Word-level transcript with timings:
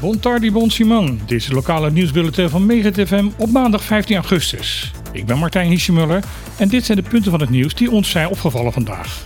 Bon 0.00 0.18
tardi, 0.18 0.52
bon 0.52 0.70
Simon. 0.70 1.20
Dit 1.26 1.38
is 1.38 1.44
het 1.44 1.54
lokale 1.54 1.90
nieuwsbulletin 1.90 2.48
van 2.48 2.66
Megahit 2.66 3.08
FM 3.08 3.28
op 3.36 3.50
maandag 3.50 3.82
15 3.82 4.16
augustus. 4.16 4.92
Ik 5.12 5.26
ben 5.26 5.38
Martijn 5.38 5.68
Hiesjemuller 5.68 6.24
en 6.56 6.68
dit 6.68 6.84
zijn 6.84 6.98
de 6.98 7.08
punten 7.08 7.30
van 7.30 7.40
het 7.40 7.50
nieuws 7.50 7.74
die 7.74 7.90
ons 7.90 8.10
zijn 8.10 8.28
opgevallen 8.28 8.72
vandaag. 8.72 9.24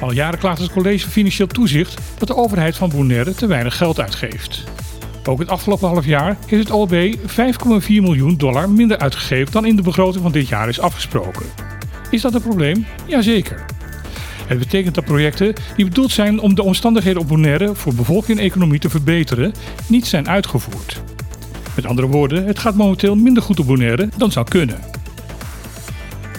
Al 0.00 0.12
jaren 0.12 0.38
klaagt 0.38 0.60
het 0.60 0.72
College 0.72 1.08
Financieel 1.08 1.46
Toezicht 1.46 2.00
dat 2.18 2.28
de 2.28 2.36
overheid 2.36 2.76
van 2.76 2.90
Bonaire 2.90 3.34
te 3.34 3.46
weinig 3.46 3.76
geld 3.76 4.00
uitgeeft. 4.00 4.64
Ook 5.24 5.38
het 5.38 5.48
afgelopen 5.48 5.88
half 5.88 6.04
jaar 6.04 6.36
heeft 6.46 6.62
het 6.62 6.72
OLB 6.72 7.16
5,4 7.16 7.86
miljoen 7.88 8.36
dollar 8.36 8.70
minder 8.70 8.98
uitgegeven 8.98 9.52
dan 9.52 9.66
in 9.66 9.76
de 9.76 9.82
begroting 9.82 10.22
van 10.22 10.32
dit 10.32 10.48
jaar 10.48 10.68
is 10.68 10.80
afgesproken. 10.80 11.46
Is 12.10 12.22
dat 12.22 12.34
een 12.34 12.42
probleem? 12.42 12.86
Jazeker. 13.06 13.75
Het 14.46 14.58
betekent 14.58 14.94
dat 14.94 15.04
projecten 15.04 15.54
die 15.76 15.84
bedoeld 15.84 16.12
zijn 16.12 16.40
om 16.40 16.54
de 16.54 16.62
omstandigheden 16.62 17.20
op 17.20 17.28
Bonaire 17.28 17.74
voor 17.74 17.94
bevolking 17.94 18.38
en 18.38 18.44
economie 18.44 18.78
te 18.78 18.90
verbeteren, 18.90 19.54
niet 19.88 20.06
zijn 20.06 20.28
uitgevoerd. 20.28 21.02
Met 21.76 21.86
andere 21.86 22.06
woorden, 22.06 22.46
het 22.46 22.58
gaat 22.58 22.74
momenteel 22.74 23.16
minder 23.16 23.42
goed 23.42 23.60
op 23.60 23.66
Bonaire 23.66 24.08
dan 24.16 24.32
zou 24.32 24.48
kunnen. 24.48 24.78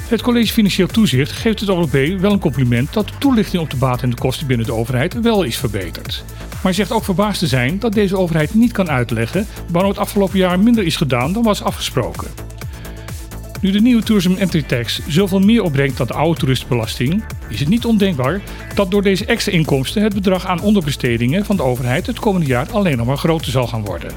Het 0.07 0.21
College 0.21 0.53
Financieel 0.53 0.87
Toezicht 0.87 1.31
geeft 1.31 1.59
het 1.59 1.69
OLB 1.69 2.19
wel 2.19 2.31
een 2.31 2.39
compliment 2.39 2.93
dat 2.93 3.07
de 3.07 3.13
toelichting 3.17 3.61
op 3.61 3.69
de 3.69 3.77
baten 3.77 4.03
en 4.03 4.09
de 4.09 4.15
kosten 4.15 4.47
binnen 4.47 4.65
de 4.65 4.73
overheid 4.73 5.21
wel 5.21 5.43
is 5.43 5.57
verbeterd. 5.57 6.23
Maar 6.63 6.73
zegt 6.73 6.91
ook 6.91 7.03
verbaasd 7.03 7.39
te 7.39 7.47
zijn 7.47 7.79
dat 7.79 7.93
deze 7.93 8.17
overheid 8.17 8.53
niet 8.53 8.71
kan 8.71 8.89
uitleggen 8.89 9.47
waarom 9.71 9.91
het 9.91 9.99
afgelopen 9.99 10.37
jaar 10.37 10.59
minder 10.59 10.83
is 10.83 10.95
gedaan 10.95 11.33
dan 11.33 11.43
was 11.43 11.63
afgesproken. 11.63 12.46
Nu 13.61 13.71
de 13.71 13.81
nieuwe 13.81 14.03
Tourism 14.03 14.33
Entry 14.37 14.61
Tax 14.61 14.99
zoveel 15.07 15.39
meer 15.39 15.63
opbrengt 15.63 15.97
dan 15.97 16.07
de 16.07 16.13
oude 16.13 16.39
toeristenbelasting, 16.39 17.23
is 17.49 17.59
het 17.59 17.69
niet 17.69 17.85
ondenkbaar 17.85 18.41
dat 18.75 18.91
door 18.91 19.01
deze 19.01 19.25
extra 19.25 19.51
inkomsten 19.51 20.03
het 20.03 20.13
bedrag 20.13 20.45
aan 20.45 20.61
onderbestedingen 20.61 21.45
van 21.45 21.55
de 21.55 21.63
overheid 21.63 22.07
het 22.07 22.19
komende 22.19 22.47
jaar 22.47 22.71
alleen 22.71 22.97
nog 22.97 23.07
maar 23.07 23.17
groter 23.17 23.51
zal 23.51 23.67
gaan 23.67 23.85
worden. 23.85 24.11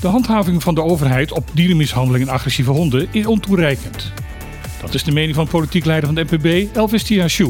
De 0.00 0.08
handhaving 0.08 0.62
van 0.62 0.74
de 0.74 0.82
overheid 0.82 1.32
op 1.32 1.50
dierenmishandeling 1.52 2.26
en 2.26 2.32
agressieve 2.32 2.70
honden 2.70 3.08
is 3.10 3.26
ontoereikend. 3.26 4.12
Dat 4.80 4.94
is 4.94 5.02
de 5.02 5.12
mening 5.12 5.34
van 5.34 5.48
politiek 5.48 5.84
leider 5.84 6.14
van 6.14 6.14
de 6.14 6.24
NPB, 6.30 6.76
Elvis 6.76 7.02
Tiashu. 7.02 7.48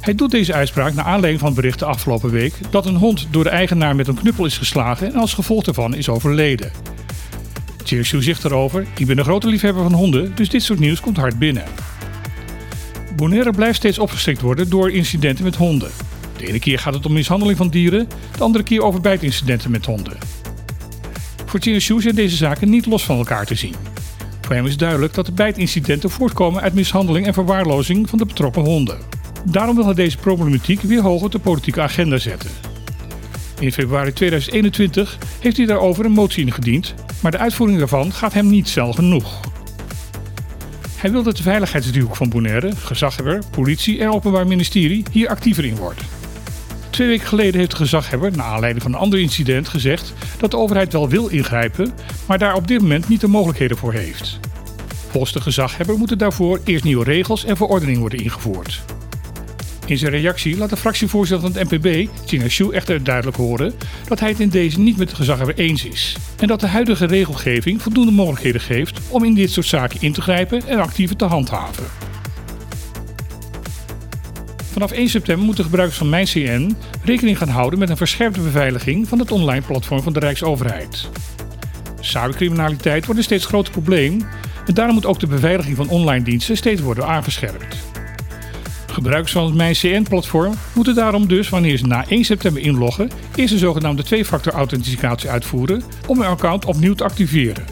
Hij 0.00 0.14
doet 0.14 0.30
deze 0.30 0.54
uitspraak 0.54 0.94
naar 0.94 1.04
aanleiding 1.04 1.40
van 1.40 1.54
berichten 1.54 1.86
afgelopen 1.86 2.30
week 2.30 2.54
dat 2.70 2.86
een 2.86 2.96
hond 2.96 3.26
door 3.30 3.44
de 3.44 3.50
eigenaar 3.50 3.96
met 3.96 4.08
een 4.08 4.14
knuppel 4.14 4.44
is 4.44 4.58
geslagen 4.58 5.12
en 5.12 5.20
als 5.20 5.34
gevolg 5.34 5.64
daarvan 5.64 5.94
is 5.94 6.08
overleden. 6.08 6.70
Tiashu 7.88 8.22
zegt 8.22 8.44
erover: 8.44 8.86
Ik 8.96 9.06
ben 9.06 9.18
een 9.18 9.24
grote 9.24 9.46
liefhebber 9.46 9.82
van 9.82 9.92
honden, 9.92 10.34
dus 10.34 10.48
dit 10.48 10.62
soort 10.62 10.78
nieuws 10.78 11.00
komt 11.00 11.16
hard 11.16 11.38
binnen. 11.38 11.64
Bonaire 13.16 13.50
blijft 13.50 13.76
steeds 13.76 13.98
opgeschrikt 13.98 14.40
worden 14.40 14.70
door 14.70 14.90
incidenten 14.90 15.44
met 15.44 15.56
honden. 15.56 15.90
De 16.36 16.46
ene 16.48 16.58
keer 16.58 16.78
gaat 16.78 16.94
het 16.94 17.06
om 17.06 17.12
mishandeling 17.12 17.56
van 17.58 17.68
dieren, 17.68 18.08
de 18.36 18.42
andere 18.42 18.64
keer 18.64 18.82
over 18.82 19.00
bijtincidenten 19.00 19.70
met 19.70 19.86
honden. 19.86 20.18
Voor 21.46 21.60
Tiashu 21.60 22.00
zijn 22.00 22.14
deze 22.14 22.36
zaken 22.36 22.70
niet 22.70 22.86
los 22.86 23.04
van 23.04 23.18
elkaar 23.18 23.46
te 23.46 23.54
zien. 23.54 23.74
Voor 24.40 24.54
hem 24.54 24.66
is 24.66 24.76
duidelijk 24.76 25.14
dat 25.14 25.26
de 25.26 25.32
bijtincidenten 25.32 26.10
voortkomen 26.10 26.62
uit 26.62 26.74
mishandeling 26.74 27.26
en 27.26 27.34
verwaarlozing 27.34 28.08
van 28.08 28.18
de 28.18 28.26
betrokken 28.26 28.62
honden. 28.62 28.98
Daarom 29.44 29.76
wil 29.76 29.84
hij 29.84 29.94
deze 29.94 30.16
problematiek 30.16 30.80
weer 30.80 31.02
hoog 31.02 31.22
op 31.22 31.32
de 31.32 31.38
politieke 31.38 31.80
agenda 31.80 32.18
zetten. 32.18 32.67
In 33.58 33.72
februari 33.72 34.12
2021 34.12 35.18
heeft 35.40 35.56
hij 35.56 35.66
daarover 35.66 36.04
een 36.04 36.12
motie 36.12 36.44
ingediend, 36.44 36.94
maar 37.20 37.30
de 37.30 37.38
uitvoering 37.38 37.78
daarvan 37.78 38.12
gaat 38.12 38.32
hem 38.32 38.50
niet 38.50 38.68
snel 38.68 38.92
genoeg. 38.92 39.40
Hij 40.96 41.10
wil 41.10 41.22
dat 41.22 41.36
de 41.36 41.42
veiligheidsdriehoek 41.42 42.16
van 42.16 42.28
Bonaire, 42.28 42.76
gezaghebber, 42.76 43.42
politie 43.50 44.00
en 44.00 44.10
openbaar 44.10 44.46
ministerie 44.46 45.04
hier 45.10 45.28
actiever 45.28 45.64
in 45.64 45.76
wordt. 45.76 46.00
Twee 46.90 47.08
weken 47.08 47.26
geleden 47.26 47.58
heeft 47.58 47.70
de 47.70 47.76
gezaghebber, 47.76 48.36
naar 48.36 48.46
aanleiding 48.46 48.82
van 48.82 48.92
een 48.92 48.98
ander 48.98 49.20
incident, 49.20 49.68
gezegd 49.68 50.12
dat 50.38 50.50
de 50.50 50.56
overheid 50.56 50.92
wel 50.92 51.08
wil 51.08 51.28
ingrijpen, 51.28 51.92
maar 52.26 52.38
daar 52.38 52.54
op 52.54 52.68
dit 52.68 52.80
moment 52.80 53.08
niet 53.08 53.20
de 53.20 53.28
mogelijkheden 53.28 53.76
voor 53.76 53.92
heeft. 53.92 54.40
Volgens 55.10 55.32
de 55.32 55.40
gezaghebber 55.40 55.98
moeten 55.98 56.18
daarvoor 56.18 56.60
eerst 56.64 56.84
nieuwe 56.84 57.04
regels 57.04 57.44
en 57.44 57.56
verordeningen 57.56 58.00
worden 58.00 58.18
ingevoerd. 58.18 58.82
In 59.88 59.98
zijn 59.98 60.12
reactie 60.12 60.56
laat 60.56 60.70
de 60.70 60.76
fractievoorzitter 60.76 61.50
van 61.50 61.60
het 61.60 61.70
NPB, 61.70 62.08
Tina 62.26 62.48
Shu, 62.48 62.70
echter 62.70 63.04
duidelijk 63.04 63.36
horen 63.36 63.74
dat 64.08 64.20
hij 64.20 64.28
het 64.28 64.40
in 64.40 64.48
deze 64.48 64.80
niet 64.80 64.96
met 64.96 65.08
de 65.08 65.14
gezaghebber 65.14 65.58
eens 65.58 65.84
is. 65.84 66.16
En 66.38 66.46
dat 66.46 66.60
de 66.60 66.66
huidige 66.66 67.06
regelgeving 67.06 67.82
voldoende 67.82 68.12
mogelijkheden 68.12 68.60
geeft 68.60 69.00
om 69.08 69.24
in 69.24 69.34
dit 69.34 69.50
soort 69.50 69.66
zaken 69.66 70.00
in 70.00 70.12
te 70.12 70.20
grijpen 70.20 70.66
en 70.66 70.78
actiever 70.78 71.16
te 71.16 71.24
handhaven. 71.24 71.84
Vanaf 74.72 74.90
1 74.90 75.08
september 75.08 75.44
moeten 75.44 75.64
gebruikers 75.64 75.98
van 75.98 76.08
MijnCN 76.08 76.76
rekening 77.04 77.38
gaan 77.38 77.48
houden 77.48 77.78
met 77.78 77.90
een 77.90 77.96
verscherpte 77.96 78.40
beveiliging 78.40 79.08
van 79.08 79.18
het 79.18 79.30
online 79.30 79.66
platform 79.66 80.02
van 80.02 80.12
de 80.12 80.20
Rijksoverheid. 80.20 81.08
Cybercriminaliteit 82.00 83.04
wordt 83.04 83.18
een 83.18 83.26
steeds 83.26 83.46
groter 83.46 83.72
probleem 83.72 84.26
en 84.66 84.74
daarom 84.74 84.94
moet 84.94 85.06
ook 85.06 85.20
de 85.20 85.26
beveiliging 85.26 85.76
van 85.76 85.88
online 85.88 86.24
diensten 86.24 86.56
steeds 86.56 86.80
worden 86.80 87.06
aangescherpt. 87.06 87.97
Gebruikers 88.98 89.32
van 89.32 89.44
het 89.44 89.54
MijnCN-platform 89.54 90.54
moeten 90.72 90.94
daarom 90.94 91.28
dus, 91.28 91.48
wanneer 91.48 91.76
ze 91.76 91.86
na 91.86 92.08
1 92.08 92.24
september 92.24 92.62
inloggen, 92.62 93.10
eerst 93.34 93.52
een 93.52 93.58
zogenaamde 93.58 94.02
twee-factor 94.02 94.52
authenticatie 94.52 95.30
uitvoeren 95.30 95.82
om 96.06 96.20
hun 96.20 96.30
account 96.30 96.64
opnieuw 96.64 96.94
te 96.94 97.04
activeren. 97.04 97.64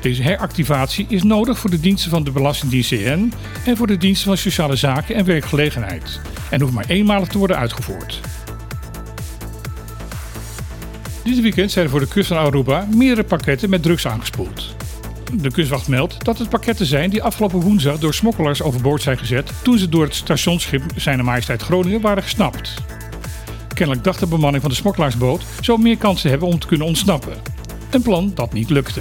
Deze 0.00 0.22
heractivatie 0.22 1.06
is 1.08 1.22
nodig 1.22 1.58
voor 1.58 1.70
de 1.70 1.80
diensten 1.80 2.10
van 2.10 2.24
de 2.24 2.30
Belastingdienst 2.30 2.90
CN 2.90 3.32
en 3.64 3.76
voor 3.76 3.86
de 3.86 3.96
diensten 3.96 4.26
van 4.26 4.36
sociale 4.36 4.76
zaken 4.76 5.14
en 5.14 5.24
werkgelegenheid 5.24 6.20
en 6.50 6.60
hoeft 6.60 6.74
maar 6.74 6.88
eenmalig 6.88 7.28
te 7.28 7.38
worden 7.38 7.56
uitgevoerd. 7.56 8.20
Dit 11.24 11.40
weekend 11.40 11.70
zijn 11.70 11.84
er 11.84 11.90
voor 11.90 12.00
de 12.00 12.08
kust 12.08 12.28
van 12.28 12.36
Aruba 12.36 12.86
meerdere 12.94 13.26
pakketten 13.26 13.70
met 13.70 13.82
drugs 13.82 14.06
aangespoeld. 14.06 14.76
De 15.32 15.50
kustwacht 15.50 15.88
meldt 15.88 16.24
dat 16.24 16.38
het 16.38 16.48
pakketten 16.48 16.86
zijn 16.86 17.10
die 17.10 17.22
afgelopen 17.22 17.60
woensdag 17.60 17.98
door 17.98 18.14
smokkelaars 18.14 18.62
overboord 18.62 19.02
zijn 19.02 19.18
gezet 19.18 19.52
toen 19.62 19.78
ze 19.78 19.88
door 19.88 20.04
het 20.04 20.14
stationsschip 20.14 20.82
Zijne 20.96 21.22
Majesteit 21.22 21.62
Groningen 21.62 22.00
waren 22.00 22.22
gesnapt. 22.22 22.74
Kennelijk 23.74 24.04
dacht 24.04 24.20
de 24.20 24.26
bemanning 24.26 24.62
van 24.62 24.70
de 24.70 24.76
smokkelaarsboot 24.76 25.42
zo 25.60 25.76
meer 25.76 25.96
kansen 25.96 26.30
hebben 26.30 26.48
om 26.48 26.58
te 26.58 26.66
kunnen 26.66 26.86
ontsnappen. 26.86 27.32
Een 27.90 28.02
plan 28.02 28.32
dat 28.34 28.52
niet 28.52 28.70
lukte. 28.70 29.00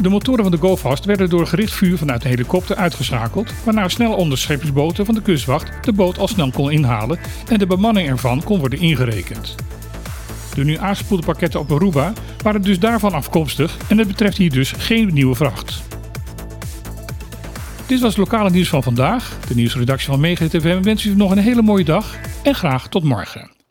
De 0.00 0.08
motoren 0.08 0.42
van 0.42 0.52
de 0.52 0.58
GoFast 0.58 1.04
werden 1.04 1.30
door 1.30 1.46
gericht 1.46 1.72
vuur 1.72 1.98
vanuit 1.98 2.24
een 2.24 2.30
helikopter 2.30 2.76
uitgeschakeld, 2.76 3.52
waarna 3.64 3.88
snel 3.88 4.14
onderscheppingsboten 4.14 5.04
van 5.04 5.14
de 5.14 5.22
kustwacht 5.22 5.84
de 5.84 5.92
boot 5.92 6.18
al 6.18 6.28
snel 6.28 6.50
kon 6.50 6.70
inhalen 6.70 7.18
en 7.48 7.58
de 7.58 7.66
bemanning 7.66 8.08
ervan 8.08 8.42
kon 8.42 8.58
worden 8.58 8.78
ingerekend. 8.78 9.54
De 10.54 10.64
nu 10.64 10.76
aangespoelde 10.76 11.26
pakketten 11.26 11.60
op 11.60 11.72
Aruba 11.72 12.12
waren 12.42 12.62
dus 12.62 12.78
daarvan 12.78 13.12
afkomstig 13.12 13.76
en 13.88 13.98
het 13.98 14.08
betreft 14.08 14.36
hier 14.36 14.50
dus 14.50 14.72
geen 14.72 15.10
nieuwe 15.12 15.34
vracht. 15.34 15.82
Dit 17.86 18.00
was 18.00 18.16
het 18.16 18.18
lokale 18.18 18.50
nieuws 18.50 18.68
van 18.68 18.82
vandaag. 18.82 19.38
De 19.48 19.54
nieuwsredactie 19.54 20.06
van 20.08 20.20
Mega 20.20 20.48
TV 20.48 20.84
wens 20.84 21.04
u 21.04 21.14
nog 21.14 21.30
een 21.30 21.38
hele 21.38 21.62
mooie 21.62 21.84
dag 21.84 22.16
en 22.42 22.54
graag 22.54 22.88
tot 22.88 23.02
morgen. 23.04 23.61